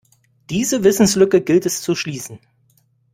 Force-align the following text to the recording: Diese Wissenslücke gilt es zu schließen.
Diese 0.49 0.83
Wissenslücke 0.83 1.41
gilt 1.41 1.67
es 1.67 1.83
zu 1.83 1.93
schließen. 1.93 2.39